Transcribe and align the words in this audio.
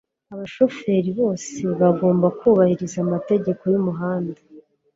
Abashoferi 0.33 1.09
bose 1.19 1.55
bagomba 1.81 2.27
kubahiriza 2.39 2.97
amategeko 3.05 3.61
yumuhanda. 3.71 4.39